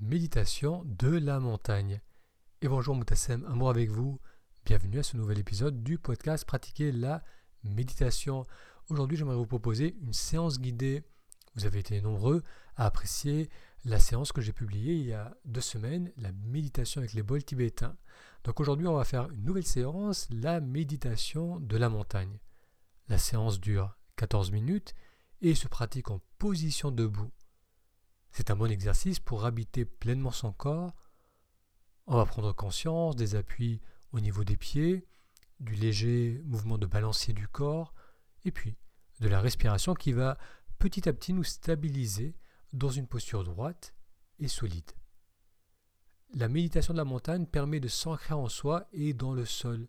méditation 0.00 0.82
de 0.86 1.08
la 1.08 1.40
montagne. 1.40 2.00
Et 2.62 2.68
bonjour 2.68 2.94
Moutassem, 2.94 3.44
amour 3.44 3.68
avec 3.68 3.90
vous. 3.90 4.18
Bienvenue 4.64 4.98
à 4.98 5.02
ce 5.02 5.18
nouvel 5.18 5.38
épisode 5.38 5.82
du 5.82 5.98
podcast 5.98 6.46
Pratiquer 6.46 6.90
la 6.90 7.22
méditation. 7.64 8.46
Aujourd'hui, 8.88 9.18
j'aimerais 9.18 9.36
vous 9.36 9.46
proposer 9.46 9.96
une 10.00 10.14
séance 10.14 10.58
guidée. 10.58 11.04
Vous 11.54 11.66
avez 11.66 11.80
été 11.80 12.00
nombreux 12.00 12.42
à 12.76 12.86
apprécier 12.86 13.50
la 13.84 13.98
séance 13.98 14.32
que 14.32 14.40
j'ai 14.40 14.54
publiée 14.54 14.94
il 14.94 15.06
y 15.06 15.12
a 15.12 15.36
deux 15.44 15.60
semaines, 15.60 16.10
la 16.16 16.32
méditation 16.32 17.00
avec 17.00 17.12
les 17.12 17.22
bols 17.22 17.44
tibétains. 17.44 17.96
Donc 18.44 18.58
aujourd'hui, 18.58 18.86
on 18.86 18.96
va 18.96 19.04
faire 19.04 19.30
une 19.30 19.44
nouvelle 19.44 19.66
séance, 19.66 20.28
la 20.30 20.60
méditation 20.60 21.60
de 21.60 21.76
la 21.76 21.90
montagne. 21.90 22.38
La 23.08 23.18
séance 23.18 23.60
dure 23.60 23.98
14 24.16 24.50
minutes 24.50 24.94
et 25.42 25.54
se 25.54 25.68
pratique 25.68 26.10
en 26.10 26.22
position 26.38 26.90
debout. 26.90 27.30
C'est 28.32 28.50
un 28.50 28.56
bon 28.56 28.70
exercice 28.70 29.18
pour 29.18 29.44
habiter 29.44 29.84
pleinement 29.84 30.30
son 30.30 30.52
corps. 30.52 30.94
On 32.06 32.16
va 32.16 32.26
prendre 32.26 32.52
conscience 32.52 33.16
des 33.16 33.34
appuis 33.34 33.80
au 34.12 34.20
niveau 34.20 34.44
des 34.44 34.56
pieds, 34.56 35.06
du 35.58 35.74
léger 35.74 36.40
mouvement 36.44 36.78
de 36.78 36.86
balancier 36.86 37.34
du 37.34 37.48
corps, 37.48 37.94
et 38.44 38.50
puis 38.50 38.76
de 39.20 39.28
la 39.28 39.40
respiration 39.40 39.94
qui 39.94 40.12
va 40.12 40.38
petit 40.78 41.08
à 41.08 41.12
petit 41.12 41.32
nous 41.32 41.44
stabiliser 41.44 42.34
dans 42.72 42.88
une 42.88 43.06
posture 43.06 43.44
droite 43.44 43.94
et 44.38 44.48
solide. 44.48 44.90
La 46.34 46.48
méditation 46.48 46.94
de 46.94 46.98
la 46.98 47.04
montagne 47.04 47.46
permet 47.46 47.80
de 47.80 47.88
s'ancrer 47.88 48.34
en 48.34 48.48
soi 48.48 48.88
et 48.92 49.12
dans 49.12 49.34
le 49.34 49.44
sol. 49.44 49.88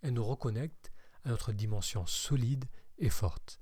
Elle 0.00 0.14
nous 0.14 0.24
reconnecte 0.24 0.92
à 1.24 1.28
notre 1.28 1.52
dimension 1.52 2.06
solide 2.06 2.64
et 2.96 3.10
forte. 3.10 3.60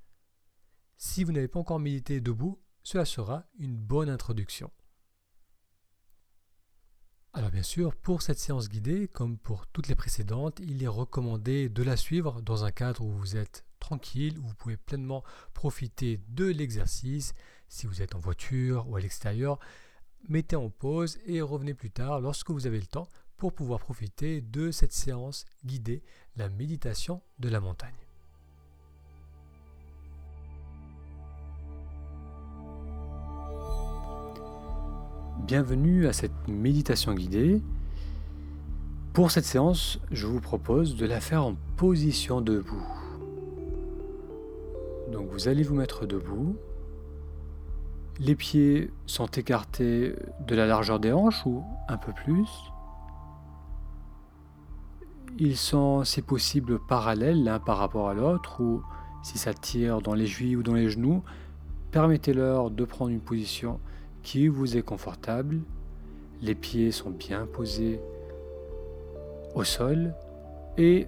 Si 0.97 1.25
vous 1.25 1.33
n'avez 1.33 1.49
pas 1.49 1.59
encore 1.59 1.81
médité 1.81 2.21
debout, 2.21 2.63
cela 2.87 3.05
sera 3.05 3.43
une 3.59 3.77
bonne 3.77 4.09
introduction. 4.09 4.71
Alors 7.33 7.51
bien 7.51 7.65
sûr, 7.65 7.97
pour 7.97 8.23
cette 8.23 8.39
séance 8.39 8.69
guidée, 8.69 9.09
comme 9.09 9.39
pour 9.39 9.67
toutes 9.67 9.89
les 9.89 9.97
précédentes, 9.97 10.61
il 10.61 10.85
est 10.85 10.87
recommandé 10.87 11.69
de 11.69 11.83
la 11.83 11.97
suivre 11.97 12.41
dans 12.43 12.65
un 12.65 12.71
cadre 12.71 13.03
où 13.03 13.11
vous 13.11 13.37
êtes 13.37 13.65
tranquille, 13.81 14.39
où 14.39 14.47
vous 14.47 14.55
pouvez 14.55 14.77
pleinement 14.77 15.25
profiter 15.53 16.21
de 16.29 16.45
l'exercice. 16.45 17.35
Si 17.69 17.89
vous 17.89 18.03
êtes 18.03 18.15
en 18.15 18.21
voiture 18.21 18.89
ou 18.89 18.95
à 18.95 19.01
l'extérieur, 19.01 19.59
mettez 20.29 20.55
en 20.55 20.71
pause 20.71 21.19
et 21.27 21.41
revenez 21.41 21.75
plus 21.75 21.91
tard 21.91 22.21
lorsque 22.21 22.51
vous 22.51 22.69
avez 22.69 22.79
le 22.79 22.87
temps 22.87 23.09
pour 23.37 23.53
pouvoir 23.53 23.81
profiter 23.81 24.41
de 24.43 24.71
cette 24.71 24.93
séance 24.93 25.45
guidée, 25.65 26.05
la 26.37 26.49
méditation 26.49 27.21
de 27.41 27.49
la 27.49 27.59
montagne. 27.59 28.06
Bienvenue 35.47 36.09
à 36.09 36.13
cette 36.13 36.49
méditation 36.49 37.15
guidée. 37.15 37.63
Pour 39.13 39.31
cette 39.31 39.45
séance, 39.45 40.01
je 40.11 40.27
vous 40.27 40.41
propose 40.41 40.97
de 40.97 41.07
la 41.07 41.21
faire 41.21 41.45
en 41.45 41.55
position 41.77 42.41
debout. 42.41 42.85
Donc 45.13 45.29
vous 45.31 45.47
allez 45.47 45.63
vous 45.63 45.77
mettre 45.77 46.05
debout. 46.05 46.57
Les 48.19 48.35
pieds 48.35 48.91
sont 49.07 49.29
écartés 49.29 50.17
de 50.49 50.57
la 50.57 50.67
largeur 50.67 50.99
des 50.99 51.13
hanches 51.13 51.47
ou 51.47 51.63
un 51.87 51.97
peu 51.97 52.13
plus. 52.13 52.49
Ils 55.39 55.57
sont, 55.57 56.03
si 56.03 56.23
possible, 56.23 56.81
parallèles 56.89 57.45
l'un 57.45 57.61
par 57.61 57.79
rapport 57.79 58.09
à 58.09 58.15
l'autre 58.15 58.61
ou 58.61 58.83
si 59.23 59.39
ça 59.39 59.55
tire 59.55 60.03
dans 60.03 60.15
les 60.15 60.27
chevilles 60.27 60.57
ou 60.57 60.65
dans 60.65 60.75
les 60.75 60.91
genoux, 60.91 61.23
permettez-leur 61.93 62.73
de 62.73 62.85
prendre 62.85 63.13
une 63.13 63.21
position 63.21 63.79
qui 64.27 64.49
vous 64.49 64.77
est 64.77 64.83
confortable. 64.83 65.61
Les 66.43 66.57
pieds 66.57 66.91
sont 66.91 67.11
bien 67.11 67.47
posés 67.47 68.01
au 69.55 69.63
sol 69.63 70.15
et 70.77 71.07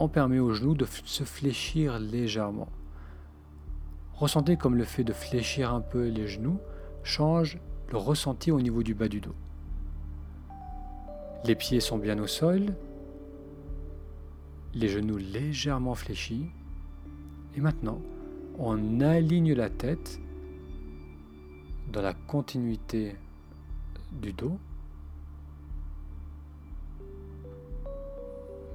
on 0.00 0.08
permet 0.08 0.38
aux 0.38 0.54
genoux 0.54 0.74
de 0.74 0.86
se 0.86 1.24
fléchir 1.24 1.98
légèrement. 1.98 2.70
Ressentez 4.14 4.56
comme 4.56 4.76
le 4.76 4.84
fait 4.84 5.04
de 5.04 5.12
fléchir 5.12 5.74
un 5.74 5.82
peu 5.82 6.08
les 6.08 6.26
genoux 6.26 6.58
change 7.02 7.58
le 7.92 7.98
ressenti 7.98 8.50
au 8.50 8.60
niveau 8.62 8.82
du 8.82 8.94
bas 8.94 9.08
du 9.08 9.20
dos. 9.20 9.34
Les 11.44 11.54
pieds 11.54 11.80
sont 11.80 11.98
bien 11.98 12.18
au 12.18 12.26
sol, 12.26 12.74
les 14.72 14.88
genoux 14.88 15.18
légèrement 15.18 15.94
fléchis. 15.94 16.46
Et 17.54 17.60
maintenant, 17.60 18.00
on 18.58 19.02
aligne 19.02 19.52
la 19.52 19.68
tête 19.68 20.20
dans 21.88 22.02
la 22.02 22.14
continuité 22.14 23.16
du 24.12 24.32
dos. 24.32 24.58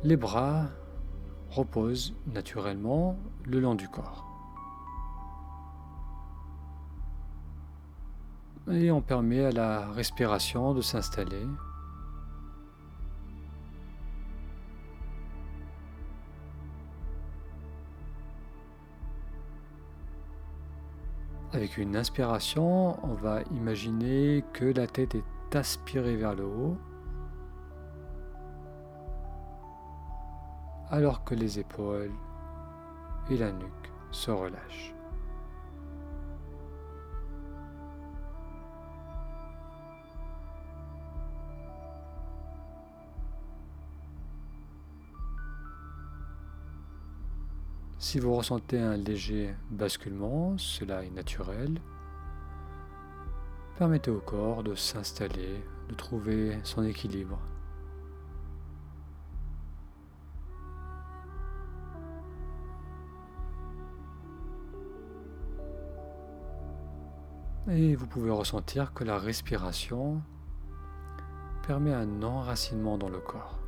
Les 0.04 0.16
bras 0.16 0.68
reposent 1.50 2.16
naturellement 2.28 3.18
le 3.46 3.60
long 3.60 3.76
du 3.76 3.88
corps. 3.90 4.26
Et 8.72 8.92
on 8.92 9.02
permet 9.02 9.46
à 9.46 9.52
la 9.52 9.92
respiration 9.92 10.74
de 10.74 10.82
s'installer 10.82 11.46
Avec 21.52 21.78
une 21.78 21.96
inspiration, 21.96 23.04
on 23.04 23.16
va 23.16 23.42
imaginer 23.52 24.44
que 24.54 24.66
la 24.66 24.86
tête 24.86 25.16
est 25.16 25.56
aspirée 25.56 26.16
vers 26.16 26.36
le 26.36 26.46
haut, 26.46 26.78
alors 30.92 31.24
que 31.24 31.34
les 31.34 31.58
épaules 31.58 32.14
et 33.32 33.38
la 33.38 33.52
nuque 33.52 33.92
se 34.12 34.30
relâchent. 34.30 34.94
Si 48.02 48.18
vous 48.18 48.34
ressentez 48.34 48.80
un 48.80 48.96
léger 48.96 49.54
basculement, 49.72 50.58
cela 50.58 51.04
est 51.04 51.10
naturel. 51.10 51.82
Permettez 53.78 54.10
au 54.10 54.22
corps 54.22 54.64
de 54.64 54.74
s'installer, 54.74 55.62
de 55.90 55.96
trouver 55.96 56.58
son 56.64 56.86
équilibre. 56.86 57.38
Et 67.68 67.96
vous 67.96 68.08
pouvez 68.08 68.32
ressentir 68.32 68.94
que 68.94 69.04
la 69.04 69.20
respiration 69.20 70.22
permet 71.68 71.94
un 71.94 72.24
enracinement 72.24 72.98
dans 72.98 73.10
le 73.10 73.20
corps. 73.20 73.59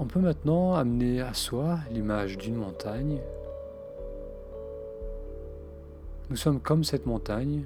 On 0.00 0.06
peut 0.06 0.20
maintenant 0.20 0.74
amener 0.74 1.20
à 1.20 1.34
soi 1.34 1.80
l'image 1.90 2.38
d'une 2.38 2.54
montagne. 2.54 3.20
Nous 6.30 6.36
sommes 6.36 6.60
comme 6.60 6.84
cette 6.84 7.06
montagne, 7.06 7.64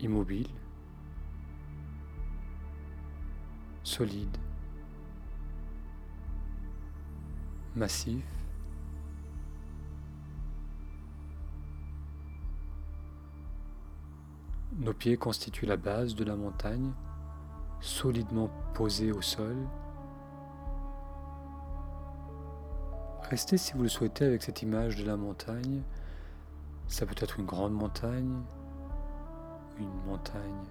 immobile, 0.00 0.48
solide, 3.82 4.36
massif. 7.74 8.24
Nos 14.78 14.92
pieds 14.92 15.16
constituent 15.16 15.66
la 15.66 15.76
base 15.76 16.14
de 16.14 16.24
la 16.24 16.36
montagne, 16.36 16.92
solidement 17.80 18.50
posés 18.74 19.12
au 19.12 19.22
sol. 19.22 19.56
Restez 23.30 23.58
si 23.58 23.72
vous 23.74 23.82
le 23.82 23.88
souhaitez 23.88 24.24
avec 24.24 24.42
cette 24.42 24.62
image 24.62 24.96
de 24.96 25.04
la 25.04 25.16
montagne. 25.16 25.82
Ça 26.88 27.06
peut 27.06 27.14
être 27.18 27.38
une 27.38 27.46
grande 27.46 27.72
montagne, 27.72 28.42
une 29.78 30.02
montagne 30.06 30.64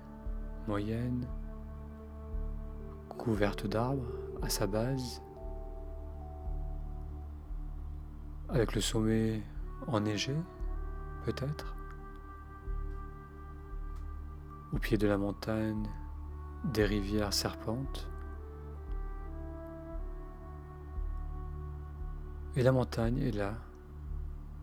moyenne, 0.68 1.26
couverte 3.18 3.66
d'arbres 3.66 4.12
à 4.42 4.50
sa 4.50 4.68
base, 4.68 5.22
avec 8.50 8.76
le 8.76 8.82
sommet 8.82 9.42
enneigé, 9.88 10.36
peut-être. 11.26 11.76
Au 14.74 14.78
pied 14.78 14.98
de 14.98 15.08
la 15.08 15.18
montagne, 15.18 15.88
des 16.64 16.86
rivières 16.86 17.34
serpentent. 17.34 18.08
Et 22.56 22.64
la 22.64 22.72
montagne 22.72 23.20
est 23.20 23.32
là, 23.32 23.54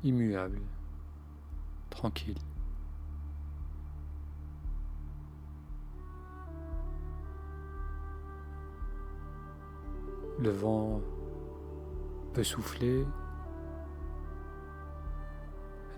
immuable, 0.02 0.60
tranquille. 1.90 2.38
Le 10.38 10.50
vent 10.50 11.00
peut 12.34 12.44
souffler, 12.44 13.06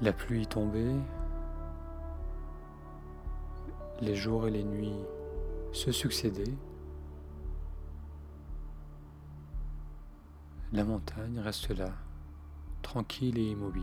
la 0.01 0.13
pluie 0.13 0.47
tomber, 0.47 0.95
les 4.01 4.15
jours 4.15 4.47
et 4.47 4.53
les 4.53 4.63
nuits 4.63 5.05
se 5.73 5.93
succéder. 5.93 6.55
La 10.73 10.85
montagne 10.85 11.39
reste 11.41 11.71
là, 11.71 11.93
tranquille 12.83 13.39
et 13.39 13.51
immobile. 13.51 13.83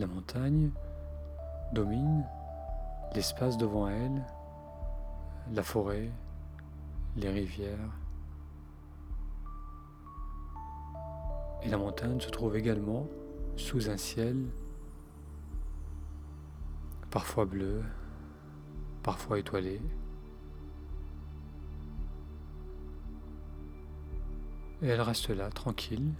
La 0.00 0.06
montagne 0.06 0.70
domine 1.74 2.24
l'espace 3.14 3.58
devant 3.58 3.86
elle, 3.86 4.24
la 5.52 5.62
forêt, 5.62 6.10
les 7.16 7.28
rivières. 7.28 7.92
Et 11.62 11.68
la 11.68 11.76
montagne 11.76 12.18
se 12.18 12.30
trouve 12.30 12.56
également 12.56 13.08
sous 13.56 13.90
un 13.90 13.98
ciel 13.98 14.46
parfois 17.10 17.44
bleu, 17.44 17.82
parfois 19.02 19.38
étoilé. 19.38 19.82
Et 24.80 24.86
elle 24.86 25.02
reste 25.02 25.28
là, 25.28 25.50
tranquille, 25.50 26.14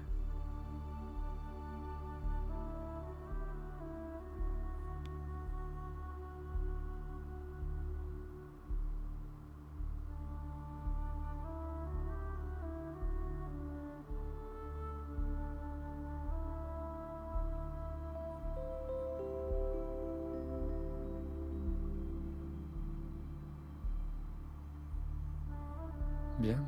Bien. 26.41 26.59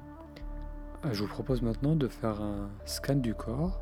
Euh, 1.07 1.15
je 1.15 1.23
vous 1.23 1.29
propose 1.29 1.63
maintenant 1.63 1.97
de 1.97 2.07
faire 2.07 2.43
un 2.43 2.69
scan 2.85 3.15
du 3.15 3.35
corps 3.35 3.81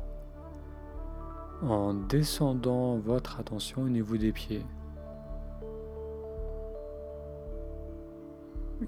en 1.61 1.93
descendant 1.93 2.95
votre 2.97 3.41
attention 3.41 3.81
au 3.81 3.89
niveau 3.89 4.15
des 4.15 4.31
pieds. 4.31 4.65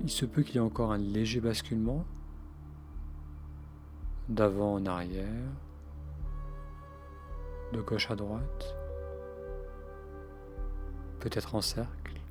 Il 0.02 0.10
se 0.10 0.26
peut 0.26 0.44
qu'il 0.44 0.56
y 0.56 0.58
ait 0.60 0.62
encore 0.62 0.94
un 0.94 0.98
léger 0.98 1.42
basculement 1.42 2.06
d'avant 4.30 4.76
en 4.76 4.86
arrière, 4.86 5.52
de 7.74 7.82
gauche 7.82 8.10
à 8.10 8.16
droite, 8.16 8.78
peut-être 11.20 11.54
en 11.54 11.62
cercle. 11.62 12.22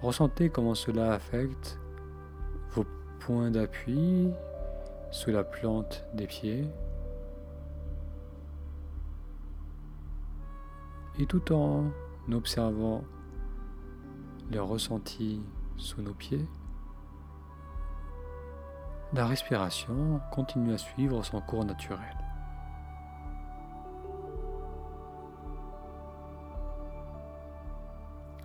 Ressentez 0.00 0.48
comment 0.48 0.76
cela 0.76 1.12
affecte 1.12 1.79
vos 3.20 3.26
points 3.26 3.50
d'appui 3.50 4.30
sous 5.10 5.30
la 5.30 5.44
plante 5.44 6.04
des 6.14 6.26
pieds. 6.26 6.66
Et 11.18 11.26
tout 11.26 11.52
en 11.52 11.90
observant 12.32 13.04
les 14.50 14.58
ressentis 14.58 15.42
sous 15.76 16.02
nos 16.02 16.14
pieds, 16.14 16.46
la 19.12 19.26
respiration 19.26 20.20
continue 20.32 20.72
à 20.72 20.78
suivre 20.78 21.22
son 21.24 21.40
cours 21.40 21.64
naturel. 21.64 22.16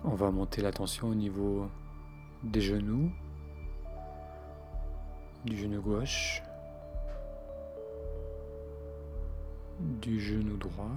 On 0.04 0.14
va 0.14 0.30
monter 0.30 0.62
la 0.62 0.72
tension 0.72 1.08
au 1.08 1.14
niveau 1.14 1.68
des 2.42 2.60
genoux, 2.60 3.10
du 5.46 5.56
genou 5.56 5.80
gauche, 5.80 6.42
du 9.78 10.20
genou 10.20 10.56
droit. 10.56 10.90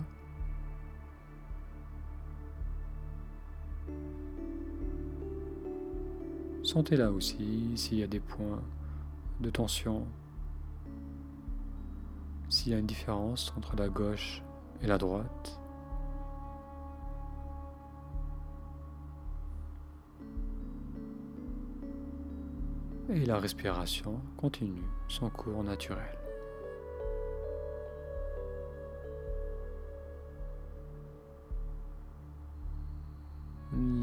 Sentez 6.63 6.97
là 6.97 7.11
aussi 7.11 7.73
s'il 7.75 7.99
y 7.99 8.03
a 8.03 8.07
des 8.07 8.19
points 8.19 8.61
de 9.39 9.51
tension, 9.51 10.05
s'il 12.49 12.71
y 12.71 12.75
a 12.75 12.79
une 12.79 12.87
différence 12.87 13.53
entre 13.55 13.75
la 13.75 13.87
gauche 13.87 14.41
et 14.81 14.87
la 14.87 14.97
droite. 14.97 15.59
Et 23.11 23.25
la 23.25 23.39
respiration 23.39 24.21
continue 24.37 24.83
son 25.07 25.29
cours 25.29 25.63
naturel. 25.63 26.17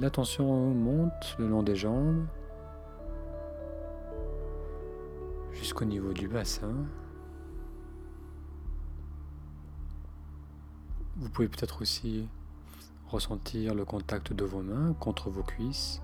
L'attention 0.01 0.71
monte 0.71 1.37
le 1.39 1.49
long 1.49 1.63
des 1.63 1.77
jambes 1.77 2.27
jusqu'au 5.53 5.85
niveau 5.85 6.13
du 6.13 6.29
bassin. 6.29 6.75
Vous 11.17 11.31
pouvez 11.31 11.49
peut-être 11.49 11.83
aussi 11.83 12.29
ressentir 13.09 13.75
le 13.75 13.85
contact 13.85 14.33
de 14.33 14.45
vos 14.45 14.63
mains 14.63 14.95
contre 14.95 15.31
vos 15.31 15.43
cuisses. 15.43 16.03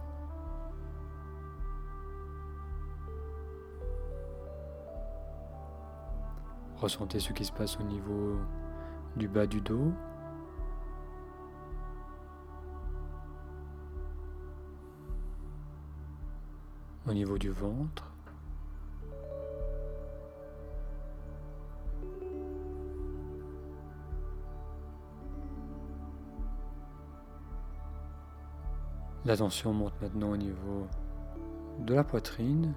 Ressentez 6.83 7.21
ce 7.21 7.33
qui 7.33 7.45
se 7.45 7.53
passe 7.53 7.79
au 7.79 7.85
niveau 7.85 8.37
du 9.15 9.29
bas 9.29 9.47
du 9.47 9.61
dos. 9.61 9.93
Au 17.07 17.13
niveau 17.15 17.39
du 17.39 17.51
ventre. 17.51 18.13
La 29.25 29.37
tension 29.37 29.73
monte 29.73 29.93
maintenant 30.03 30.31
au 30.31 30.37
niveau 30.37 30.89
de 31.79 31.95
la 31.95 32.03
poitrine 32.03 32.75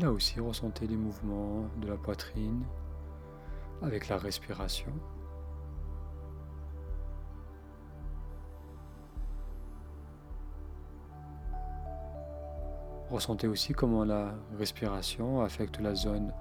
Là 0.00 0.12
aussi, 0.12 0.38
ressentez 0.38 0.86
les 0.86 0.96
mouvements 0.96 1.64
de 1.80 1.88
la 1.88 1.96
poitrine 1.96 2.62
avec 3.82 4.06
la 4.06 4.16
respiration. 4.16 4.92
Ressentez 13.10 13.48
aussi 13.48 13.72
comment 13.72 14.04
la 14.04 14.34
respiration 14.56 15.40
affecte 15.40 15.80
la 15.80 15.96
zone 15.96 16.32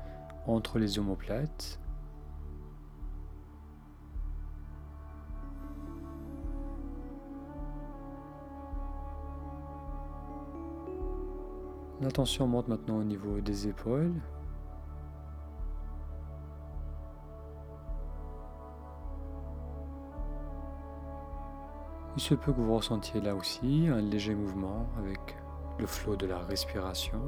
entre 0.45 0.77
les 0.77 0.99
omoplates 0.99 1.79
La 12.07 12.11
tension 12.11 12.47
monte 12.47 12.69
maintenant 12.69 12.99
au 12.99 13.03
niveau 13.03 13.41
des 13.41 13.67
épaules. 13.67 14.13
Il 22.15 22.21
se 22.21 22.33
peut 22.33 22.53
que 22.53 22.61
vous 22.61 22.77
ressentiez 22.77 23.19
là 23.19 23.35
aussi 23.35 23.89
un 23.91 23.99
léger 23.99 24.35
mouvement 24.35 24.87
avec 24.97 25.19
le 25.79 25.85
flot 25.85 26.15
de 26.15 26.27
la 26.27 26.39
respiration. 26.39 27.19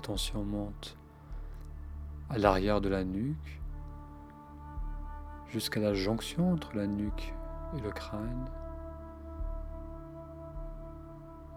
La 0.00 0.06
tension 0.06 0.42
monte 0.42 0.96
à 2.30 2.38
l'arrière 2.38 2.80
de 2.80 2.88
la 2.88 3.04
nuque 3.04 3.60
jusqu'à 5.50 5.78
la 5.78 5.92
jonction 5.92 6.54
entre 6.54 6.74
la 6.74 6.86
nuque 6.86 7.34
et 7.76 7.80
le 7.82 7.90
crâne. 7.90 8.50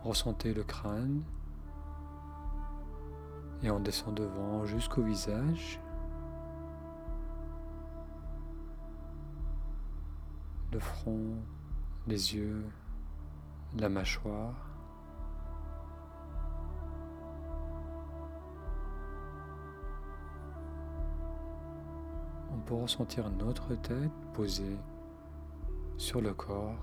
Ressentez 0.04 0.54
le 0.54 0.64
crâne 0.64 1.24
et 3.62 3.72
on 3.72 3.80
descend 3.80 4.14
devant 4.14 4.66
jusqu'au 4.66 5.04
visage. 5.04 5.80
Le 10.74 10.80
front, 10.80 11.38
les 12.08 12.36
yeux, 12.36 12.66
la 13.78 13.88
mâchoire. 13.88 14.73
Pour 22.66 22.82
ressentir 22.82 23.30
notre 23.30 23.76
tête 23.76 24.12
posée 24.34 24.78
sur 25.98 26.22
le 26.22 26.34
corps. 26.34 26.78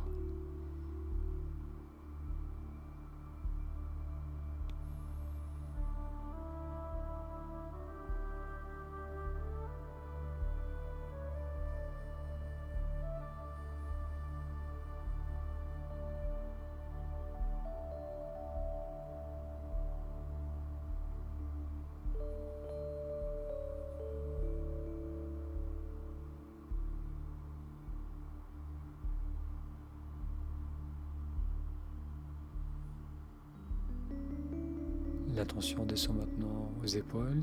L'attention 35.41 35.87
descend 35.87 36.19
maintenant 36.19 36.71
aux 36.83 36.87
épaules, 36.87 37.43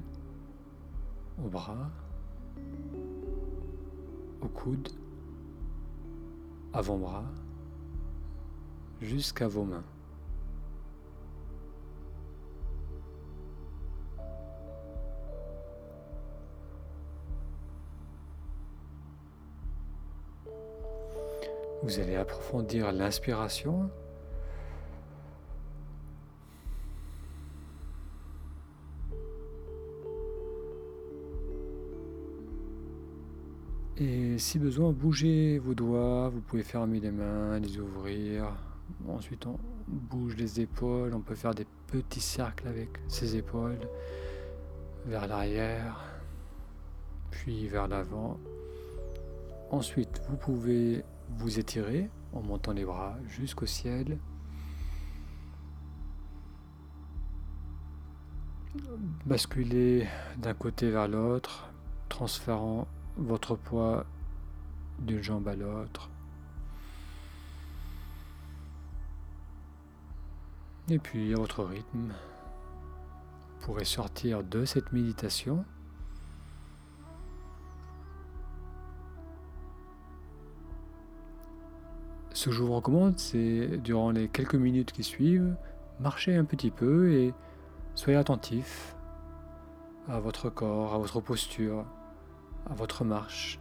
aux 1.43 1.49
bras, 1.49 1.89
aux 4.39 4.47
coudes, 4.49 4.89
avant-bras, 6.73 7.25
jusqu'à 9.01 9.47
vos 9.47 9.63
mains. 9.63 9.83
Vous 21.81 21.99
allez 21.99 22.15
approfondir 22.15 22.91
l'inspiration 22.91 23.89
Et 34.37 34.39
si 34.39 34.59
besoin, 34.59 34.91
bougez 34.91 35.57
vos 35.57 35.73
doigts, 35.73 36.29
vous 36.29 36.41
pouvez 36.41 36.61
fermer 36.61 36.99
les 36.99 37.09
mains, 37.09 37.57
les 37.57 37.79
ouvrir. 37.79 38.53
Ensuite, 39.07 39.47
on 39.47 39.57
bouge 39.87 40.35
les 40.35 40.61
épaules, 40.61 41.15
on 41.15 41.21
peut 41.21 41.33
faire 41.33 41.55
des 41.55 41.65
petits 41.87 42.21
cercles 42.21 42.67
avec 42.67 42.89
ses 43.07 43.35
épaules 43.35 43.79
vers 45.07 45.25
l'arrière, 45.25 46.05
puis 47.31 47.67
vers 47.67 47.87
l'avant. 47.87 48.37
Ensuite, 49.71 50.21
vous 50.29 50.37
pouvez 50.37 51.03
vous 51.39 51.57
étirer 51.57 52.07
en 52.31 52.43
montant 52.43 52.73
les 52.73 52.85
bras 52.85 53.17
jusqu'au 53.27 53.65
ciel. 53.65 54.19
Basculer 59.25 60.07
d'un 60.37 60.53
côté 60.53 60.91
vers 60.91 61.07
l'autre, 61.07 61.71
transférant 62.07 62.87
votre 63.17 63.55
poids 63.55 64.05
d'une 64.99 65.21
jambe 65.21 65.47
à 65.47 65.55
l'autre. 65.55 66.09
Et 70.89 70.99
puis 70.99 71.33
à 71.33 71.37
votre 71.37 71.63
rythme, 71.63 72.13
vous 73.59 73.65
pourrez 73.65 73.85
sortir 73.85 74.43
de 74.43 74.63
cette 74.63 74.93
méditation. 74.93 75.65
Ce 82.31 82.45
que 82.45 82.51
je 82.51 82.63
vous 82.63 82.73
recommande, 82.73 83.17
c'est 83.19 83.77
durant 83.79 84.11
les 84.11 84.29
quelques 84.29 84.55
minutes 84.55 84.91
qui 84.91 85.03
suivent, 85.03 85.55
marcher 85.99 86.35
un 86.35 86.45
petit 86.45 86.71
peu 86.71 87.11
et 87.11 87.33
soyez 87.95 88.17
attentif 88.17 88.95
à 90.07 90.19
votre 90.19 90.49
corps, 90.49 90.93
à 90.93 90.97
votre 90.97 91.19
posture, 91.19 91.85
à 92.69 92.75
votre 92.75 93.03
marche. 93.03 93.59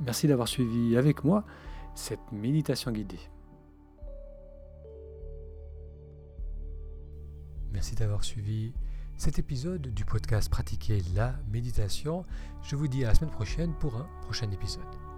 Merci 0.00 0.26
d'avoir 0.26 0.48
suivi 0.48 0.96
avec 0.96 1.24
moi 1.24 1.44
cette 1.94 2.32
méditation 2.32 2.90
guidée. 2.90 3.20
Merci 7.72 7.94
d'avoir 7.94 8.24
suivi 8.24 8.72
cet 9.16 9.38
épisode 9.38 9.88
du 9.94 10.04
podcast 10.04 10.50
Pratiquer 10.50 11.02
la 11.14 11.34
méditation. 11.50 12.24
Je 12.62 12.76
vous 12.76 12.88
dis 12.88 13.04
à 13.04 13.08
la 13.08 13.14
semaine 13.14 13.30
prochaine 13.30 13.72
pour 13.78 13.96
un 13.96 14.08
prochain 14.22 14.50
épisode. 14.50 15.11